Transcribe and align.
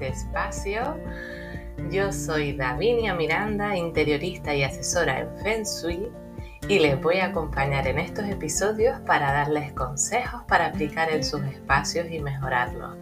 este 0.00 0.08
espacio. 0.08 0.96
Yo 1.90 2.12
soy 2.12 2.52
Davinia 2.52 3.14
Miranda, 3.14 3.76
interiorista 3.76 4.54
y 4.54 4.62
asesora 4.62 5.20
en 5.20 5.36
Feng 5.38 5.64
Shui 5.64 6.10
y 6.68 6.78
les 6.78 7.00
voy 7.00 7.18
a 7.18 7.26
acompañar 7.26 7.86
en 7.86 7.98
estos 7.98 8.26
episodios 8.26 8.98
para 9.00 9.32
darles 9.32 9.72
consejos 9.72 10.42
para 10.46 10.66
aplicar 10.66 11.10
en 11.10 11.24
sus 11.24 11.42
espacios 11.44 12.10
y 12.10 12.20
mejorarlos, 12.20 12.96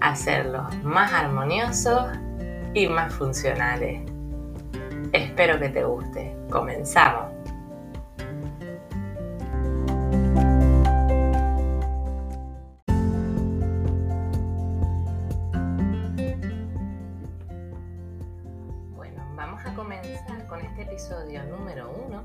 hacerlos 0.00 0.74
más 0.82 1.12
armoniosos 1.12 2.08
y 2.74 2.86
más 2.86 3.12
funcionales. 3.12 4.02
Espero 5.12 5.58
que 5.58 5.68
te 5.70 5.84
guste. 5.84 6.36
Comenzamos. 6.50 7.37
Episodio 20.98 21.44
número 21.44 21.94
uno, 22.08 22.24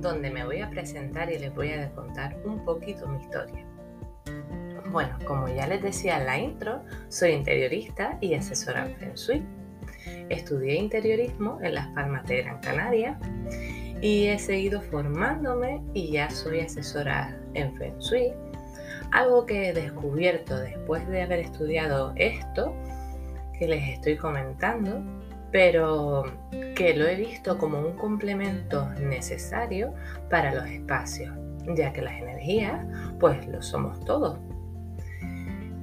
donde 0.00 0.30
me 0.30 0.42
voy 0.42 0.62
a 0.62 0.70
presentar 0.70 1.30
y 1.30 1.38
les 1.38 1.54
voy 1.54 1.72
a 1.72 1.90
contar 1.90 2.38
un 2.42 2.64
poquito 2.64 3.06
mi 3.06 3.22
historia. 3.22 3.66
Bueno, 4.90 5.18
como 5.26 5.46
ya 5.46 5.66
les 5.66 5.82
decía 5.82 6.18
en 6.18 6.24
la 6.24 6.38
intro, 6.38 6.82
soy 7.10 7.32
interiorista 7.32 8.16
y 8.22 8.32
asesora 8.32 8.86
en 8.86 8.96
Feng 8.96 9.14
Shui. 9.14 9.44
Estudié 10.30 10.76
interiorismo 10.76 11.58
en 11.60 11.74
Las 11.74 11.86
Palmas 11.88 12.26
de 12.26 12.44
Gran 12.44 12.58
Canaria 12.62 13.18
y 14.00 14.28
he 14.28 14.38
seguido 14.38 14.80
formándome 14.80 15.82
y 15.92 16.12
ya 16.12 16.30
soy 16.30 16.60
asesora 16.60 17.38
en 17.52 17.76
Feng 17.76 17.98
Shui. 17.98 18.32
Algo 19.10 19.44
que 19.44 19.68
he 19.68 19.72
descubierto 19.74 20.56
después 20.58 21.06
de 21.08 21.20
haber 21.20 21.40
estudiado 21.40 22.14
esto, 22.16 22.74
que 23.58 23.68
les 23.68 23.86
estoy 23.86 24.16
comentando, 24.16 25.02
pero 25.50 26.24
que 26.74 26.94
lo 26.94 27.06
he 27.06 27.16
visto 27.16 27.58
como 27.58 27.78
un 27.78 27.92
complemento 27.96 28.88
necesario 29.00 29.94
para 30.30 30.54
los 30.54 30.66
espacios, 30.68 31.34
ya 31.74 31.92
que 31.92 32.02
las 32.02 32.20
energías 32.20 32.84
pues 33.18 33.46
lo 33.46 33.62
somos 33.62 33.98
todos. 34.04 34.38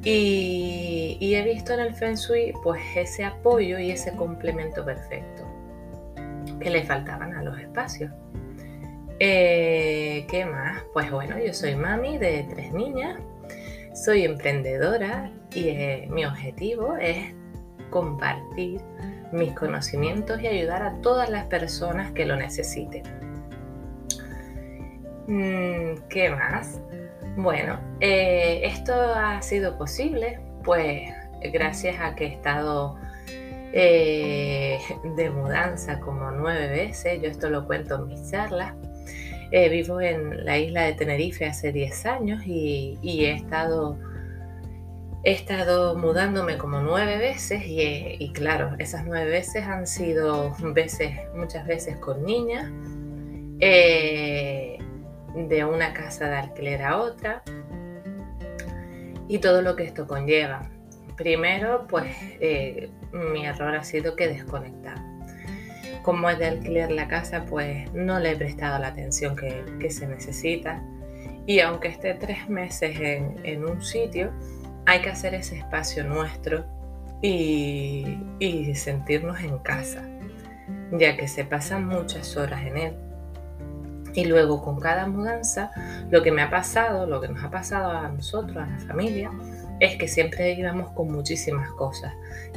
Y, 0.03 1.33
he 1.33 1.43
visto 1.43 1.73
en 1.73 1.79
el 1.79 1.95
Feng 1.95 2.13
Shui 2.15 2.53
pues 2.63 2.79
ese 2.95 3.25
apoyo 3.25 3.79
y 3.79 3.89
ese 3.89 4.15
complemento 4.15 4.85
perfecto 4.85 5.43
que 6.59 6.69
le 6.69 6.83
faltaban 6.83 7.33
a 7.33 7.41
los 7.41 7.59
espacios. 7.59 8.11
Eh, 9.19 10.27
¿Qué 10.29 10.45
más? 10.45 10.83
Pues 10.93 11.09
bueno, 11.09 11.39
yo 11.39 11.53
soy 11.53 11.75
mami 11.75 12.19
de 12.19 12.45
tres 12.49 12.71
niñas, 12.71 13.19
soy 13.95 14.25
emprendedora 14.25 15.31
y 15.53 15.69
eh, 15.69 16.07
mi 16.11 16.23
objetivo 16.25 16.97
es 16.97 17.33
compartir 17.89 18.81
mis 19.35 19.53
conocimientos 19.53 20.41
y 20.41 20.47
ayudar 20.47 20.83
a 20.83 21.01
todas 21.01 21.29
las 21.29 21.45
personas 21.45 22.11
que 22.11 22.25
lo 22.25 22.35
necesiten. 22.35 23.03
Mm, 25.27 26.07
¿Qué 26.09 26.29
más? 26.29 26.79
Bueno, 27.35 27.79
eh, 27.99 28.61
esto 28.63 28.93
ha 28.93 29.41
sido 29.41 29.77
posible 29.77 30.39
pues 30.63 31.11
gracias 31.51 31.97
a 31.99 32.15
que 32.15 32.25
he 32.25 32.33
estado 32.33 32.97
eh, 33.73 34.79
de 35.15 35.29
mudanza 35.29 35.99
como 35.99 36.31
nueve 36.31 36.67
veces, 36.67 37.21
yo 37.21 37.29
esto 37.29 37.49
lo 37.49 37.65
cuento 37.65 37.95
en 37.95 38.07
mis 38.07 38.31
charlas. 38.31 38.73
Eh, 39.51 39.69
vivo 39.69 40.01
en 40.01 40.43
la 40.43 40.57
isla 40.57 40.83
de 40.83 40.93
Tenerife 40.93 41.45
hace 41.45 41.71
10 41.71 42.05
años 42.07 42.41
y 42.45 42.97
he 43.03 43.31
estado 43.31 43.97
He 45.27 45.31
estado 45.31 45.97
mudándome 45.97 46.59
como 46.59 46.81
nueve 46.81 47.17
veces 47.17 47.63
y, 47.65 48.31
claro, 48.33 48.75
esas 48.77 49.07
nueve 49.07 49.31
veces 49.31 49.63
han 49.63 49.87
sido 49.87 50.55
veces, 50.59 51.17
muchas 51.33 51.65
veces 51.65 51.97
con 51.97 52.23
niñas, 52.23 52.71
eh, 53.59 54.77
de 55.33 55.65
una 55.65 55.93
casa 55.93 56.29
de 56.29 56.35
alquiler 56.35 56.83
a 56.83 56.97
otra 56.97 57.41
y 59.27 59.39
todo 59.39 59.63
lo 59.63 59.75
que 59.75 59.85
esto 59.85 60.05
conlleva. 60.05 60.69
Primero, 61.17 61.87
pues 61.87 62.15
eh, 62.39 62.91
mi 63.11 63.47
error 63.47 63.73
ha 63.73 63.83
sido 63.83 64.15
que 64.15 64.27
desconectado. 64.27 65.01
Como 66.03 66.29
es 66.29 66.37
de 66.37 66.45
alquiler 66.45 66.91
la 66.91 67.07
casa, 67.07 67.45
pues 67.49 67.91
no 67.93 68.19
le 68.19 68.33
he 68.33 68.35
prestado 68.35 68.77
la 68.77 68.89
atención 68.89 69.35
que, 69.35 69.89
se 69.89 70.05
necesita. 70.05 70.83
Y 71.47 71.61
aunque 71.61 71.87
esté 71.87 72.13
tres 72.13 72.47
meses 72.47 72.99
en 72.99 73.65
un 73.65 73.81
sitio, 73.81 74.31
hay 74.85 75.01
que 75.01 75.09
hacer 75.09 75.33
ese 75.33 75.57
espacio 75.57 76.03
nuestro 76.03 76.65
y, 77.21 78.73
sentirnos 78.75 79.39
en 79.41 79.57
casa, 79.59 80.03
ya 80.91 81.17
que 81.17 81.27
se 81.27 81.45
pasan 81.45 81.87
muchas 81.87 82.35
horas 82.37 82.61
en 82.63 82.77
él. 82.77 82.95
Y 84.13 84.25
luego 84.25 84.63
con 84.63 84.79
cada 84.79 85.07
mudanza, 85.07 85.71
lo 86.09 86.23
que 86.23 86.31
me 86.31 86.41
ha 86.41 86.49
pasado, 86.49 87.05
lo 87.05 87.19
que 87.19 87.27
nos 87.27 87.43
ha 87.43 87.49
pasado 87.49 87.91
a 87.91 88.07
nosotros, 88.09 88.57
a 88.57 88.67
la 88.67 88.79
familia, 88.79 89.31
es 89.81 89.97
que 89.97 90.07
siempre 90.07 90.53
íbamos 90.53 90.91
con 90.91 91.11
muchísimas 91.11 91.69
cosas. 91.71 92.13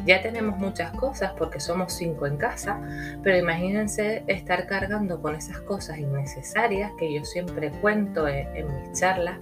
Ya 0.06 0.22
tenemos 0.22 0.56
muchas 0.58 0.92
cosas 0.92 1.32
porque 1.36 1.58
somos 1.58 1.94
cinco 1.94 2.26
en 2.26 2.36
casa, 2.36 2.80
pero 3.24 3.36
imagínense 3.38 4.22
estar 4.28 4.66
cargando 4.66 5.20
con 5.20 5.34
esas 5.34 5.60
cosas 5.60 5.98
innecesarias 5.98 6.92
que 6.96 7.12
yo 7.12 7.24
siempre 7.24 7.72
cuento 7.80 8.28
en, 8.28 8.46
en 8.54 8.66
mis 8.66 9.00
charlas 9.00 9.38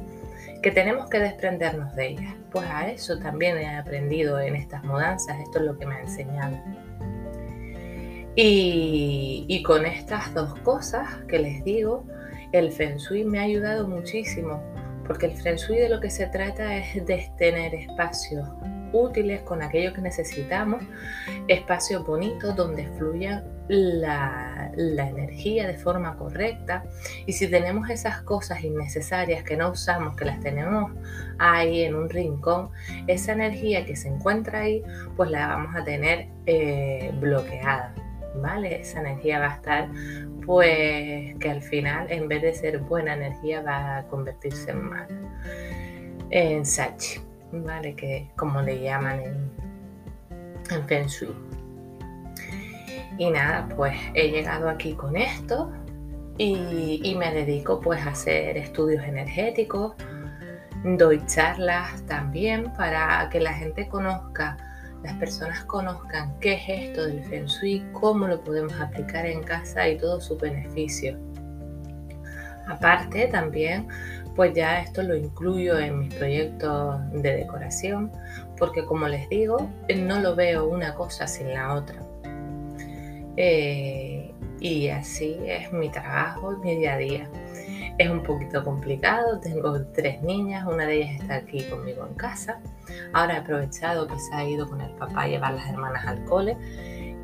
que 0.62 0.70
tenemos 0.70 1.08
que 1.08 1.18
desprendernos 1.18 1.94
de 1.94 2.08
ellas. 2.08 2.34
Pues 2.50 2.66
a 2.68 2.88
eso 2.88 3.18
también 3.18 3.56
he 3.58 3.76
aprendido 3.76 4.40
en 4.40 4.56
estas 4.56 4.82
mudanzas, 4.84 5.38
esto 5.40 5.58
es 5.58 5.64
lo 5.64 5.78
que 5.78 5.86
me 5.86 5.96
ha 5.96 6.00
enseñado. 6.00 6.56
Y, 8.38 9.62
con 9.64 9.86
estas 9.86 10.34
dos 10.34 10.54
cosas 10.60 11.08
que 11.26 11.38
les 11.38 11.64
digo, 11.64 12.04
el 12.52 12.70
Feng 12.70 12.98
Shui 12.98 13.24
me 13.24 13.38
ha 13.38 13.42
ayudado 13.42 13.88
muchísimo, 13.88 14.62
porque 15.06 15.26
el 15.26 15.32
Feng 15.32 15.56
Shui 15.56 15.78
de 15.78 15.88
lo 15.88 16.00
que 16.00 16.10
se 16.10 16.26
trata 16.26 16.76
es 16.76 17.06
de 17.06 17.30
tener 17.38 17.74
espacios 17.74 18.46
útiles 18.92 19.42
con 19.42 19.62
aquello 19.62 19.92
que 19.92 20.00
necesitamos, 20.00 20.82
espacios 21.48 22.06
bonitos 22.06 22.54
donde 22.56 22.86
fluya 22.96 23.44
la, 23.68 24.72
energía 24.76 25.66
de 25.66 25.76
forma 25.76 26.16
correcta 26.16 26.84
y 27.26 27.32
si 27.32 27.48
tenemos 27.48 27.90
esas 27.90 28.22
cosas 28.22 28.62
innecesarias 28.62 29.42
que 29.42 29.56
no 29.56 29.70
usamos, 29.70 30.16
que 30.16 30.24
las 30.24 30.40
tenemos 30.40 30.92
ahí 31.38 31.82
en 31.82 31.94
un 31.94 32.08
rincón, 32.08 32.70
esa 33.06 33.32
energía 33.32 33.84
que 33.84 33.96
se 33.96 34.08
encuentra 34.08 34.60
ahí, 34.60 34.82
pues 35.16 35.30
la 35.30 35.48
vamos 35.48 35.74
a 35.74 35.84
tener 35.84 36.28
eh, 36.46 37.12
bloqueada. 37.20 37.94
¿Vale? 38.38 38.82
Esa 38.82 39.00
energía 39.00 39.38
va 39.38 39.46
a 39.46 39.56
estar, 39.56 39.88
pues, 40.44 41.34
que 41.38 41.50
al 41.50 41.62
final, 41.62 42.06
en 42.10 42.28
vez 42.28 42.42
de 42.42 42.52
ser 42.52 42.80
buena 42.80 43.14
energía, 43.14 43.62
va 43.62 43.96
a 43.96 44.02
convertirse 44.08 44.72
en 44.72 44.82
mala. 44.82 45.08
En 46.28 46.66
Sachi. 46.66 47.20
¿Vale? 47.64 47.94
Que 47.94 48.30
como 48.36 48.60
le 48.62 48.80
llaman 48.80 49.20
en, 49.20 49.50
en 50.70 50.84
Feng 50.86 51.06
Shui. 51.06 51.34
Y 53.18 53.30
nada, 53.30 53.68
pues 53.74 53.94
he 54.14 54.30
llegado 54.30 54.68
aquí 54.68 54.92
con 54.92 55.16
esto 55.16 55.72
y, 56.38 57.14
me 57.18 57.32
dedico 57.32 57.80
pues 57.80 58.06
a 58.06 58.10
hacer 58.10 58.58
estudios 58.58 59.02
energéticos, 59.04 59.94
doy 60.84 61.24
charlas 61.26 62.04
también 62.06 62.72
para 62.74 63.28
que 63.30 63.40
la 63.40 63.54
gente 63.54 63.88
conozca, 63.88 64.58
las 65.02 65.14
personas 65.14 65.64
conozcan 65.64 66.38
qué 66.40 66.54
es 66.54 66.88
esto 66.88 67.06
del 67.06 67.24
Feng 67.24 67.46
Shui, 67.46 67.86
cómo 67.92 68.26
lo 68.26 68.42
podemos 68.42 68.74
aplicar 68.74 69.24
en 69.24 69.42
casa 69.42 69.88
y 69.88 69.96
todo 69.96 70.20
su 70.20 70.36
beneficio. 70.36 71.18
Aparte 72.68 73.28
también 73.28 73.88
pues 74.36 74.52
ya 74.52 74.80
esto 74.80 75.02
lo 75.02 75.16
incluyo 75.16 75.78
en 75.78 75.98
mis 75.98 76.14
proyectos 76.14 77.00
de 77.10 77.36
decoración, 77.36 78.12
porque 78.58 78.84
como 78.84 79.08
les 79.08 79.28
digo, 79.30 79.70
no 79.96 80.20
lo 80.20 80.36
veo 80.36 80.68
una 80.68 80.94
cosa 80.94 81.26
sin 81.26 81.54
la 81.54 81.74
otra. 81.74 82.02
Eh, 83.38 84.30
y 84.60 84.88
así 84.88 85.38
es 85.46 85.72
mi 85.72 85.90
trabajo, 85.90 86.52
mi 86.62 86.76
día 86.76 86.94
a 86.94 86.98
día. 86.98 87.30
Es 87.98 88.10
un 88.10 88.22
poquito 88.22 88.62
complicado, 88.62 89.40
tengo 89.40 89.82
tres 89.86 90.20
niñas, 90.20 90.66
una 90.66 90.84
de 90.84 90.96
ellas 90.96 91.22
está 91.22 91.36
aquí 91.36 91.62
conmigo 91.64 92.06
en 92.06 92.14
casa. 92.14 92.60
Ahora 93.14 93.36
he 93.36 93.38
aprovechado 93.38 94.06
que 94.06 94.18
se 94.18 94.34
ha 94.34 94.46
ido 94.46 94.68
con 94.68 94.82
el 94.82 94.90
papá 94.92 95.22
a 95.22 95.28
llevar 95.28 95.54
las 95.54 95.66
hermanas 95.70 96.06
al 96.06 96.22
cole 96.26 96.58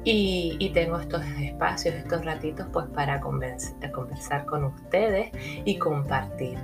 y, 0.05 0.56
y, 0.58 0.70
tengo 0.70 0.99
estos 0.99 1.23
espacios, 1.41 1.94
estos 1.94 2.25
ratitos 2.25 2.67
pues 2.73 2.87
para 2.88 3.20
conversar 3.20 4.47
con 4.47 4.65
ustedes 4.65 5.31
y 5.65 5.76
compartir. 5.76 6.58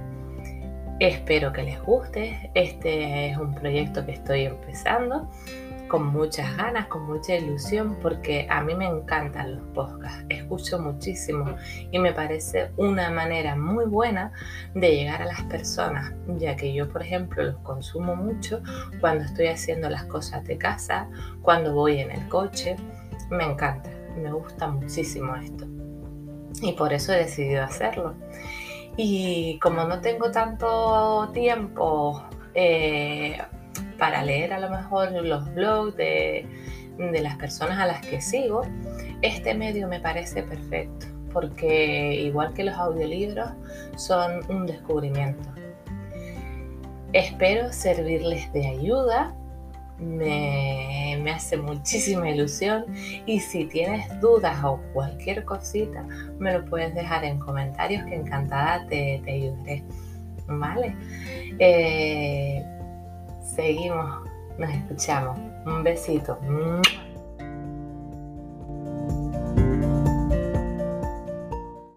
Espero 1.01 1.53
que 1.53 1.63
les 1.63 1.81
guste. 1.81 2.51
Este 2.55 3.31
es 3.31 3.39
un 3.39 3.55
proyecto 3.55 4.05
que 4.05 4.13
estoy 4.13 4.47
empezando 4.47 5.31
con 5.87 6.07
muchas 6.07 6.57
ganas, 6.57 6.89
con 6.89 7.07
mucha 7.07 7.37
ilusión, 7.37 7.97
porque 8.03 8.49
a 8.51 8.61
mí 8.63 8.75
me 8.75 8.87
encantan 8.87 9.57
los 9.57 9.65
podcasts, 9.69 10.25
escucho 10.29 10.79
muchísimo 10.79 11.57
y 11.93 11.99
me 11.99 12.13
parece 12.13 12.73
una 12.77 13.11
manera 13.11 13.57
muy 13.57 13.87
buena 13.87 14.33
de 14.75 14.91
llegar 14.91 15.23
a 15.23 15.27
las 15.27 15.43
personas, 15.43 16.13
ya 16.37 16.57
que 16.57 16.75
yo, 16.75 16.89
por 16.89 17.03
ejemplo, 17.03 17.43
los 17.43 17.57
consumo 17.61 18.17
mucho 18.17 18.61
cuando 19.01 19.25
estoy 19.25 19.47
haciendo 19.47 19.89
las 19.89 20.05
cosas 20.05 20.45
de 20.45 20.59
casa, 20.59 21.09
cuando 21.41 21.73
voy 21.73 22.01
en 22.01 22.11
el 22.11 22.29
coche, 22.29 22.77
me 23.31 23.45
encanta, 23.45 23.89
me 24.21 24.33
gusta 24.33 24.67
muchísimo 24.67 25.37
esto 25.37 25.65
y 26.63 26.73
por 26.73 26.93
eso 26.93 27.13
he 27.13 27.19
decidido 27.19 27.63
hacerlo. 27.63 28.15
Y 29.01 29.61
como 29.61 29.85
no 29.85 30.01
tengo 30.01 30.33
tanto 30.33 31.31
tiempo, 31.33 32.21
eh, 32.55 33.39
para 33.97 34.25
leer 34.25 34.53
a 34.53 34.59
lo 34.59 34.69
mejor 34.71 35.13
los 35.13 35.55
blogs 35.55 35.97
de, 35.97 36.45
las 36.99 37.37
personas 37.37 37.79
a 37.79 37.87
las 37.87 38.05
que 38.05 38.21
sigo, 38.21 38.63
este 39.23 39.55
medio 39.55 39.87
me 39.87 40.01
parece 40.01 40.43
perfecto, 40.43 41.07
porque 41.33 42.13
igual 42.13 42.53
que 42.55 42.65
los 42.65 42.75
audiolibros, 42.75 43.51
son 43.95 44.41
un 44.51 44.67
descubrimiento. 44.67 45.49
Espero 47.13 47.73
servirles 47.73 48.53
de 48.53 48.67
ayuda, 48.67 49.33
me, 49.99 51.19
me, 51.23 51.31
hace 51.31 51.57
muchísima 51.57 52.31
ilusión 52.31 52.85
y 53.27 53.41
si 53.41 53.65
tienes 53.67 54.21
dudas 54.21 54.63
o 54.65 54.81
cualquier 54.93 55.45
cosita, 55.45 56.03
me 56.39 56.53
lo 56.53 56.65
puedes 56.65 56.95
dejar 56.95 57.25
en 57.25 57.39
comentarios 57.39 58.05
que 58.07 58.15
encantada 58.15 58.87
te, 58.87 59.21
te 59.25 59.33
ayudaré. 59.33 59.85
¿Vale? 60.47 60.97
Eh, 61.59 62.65
Seguimos, 63.59 64.29
nos 64.59 64.71
escuchamos. 64.71 65.39
Un 65.67 65.83
besito. 65.83 66.39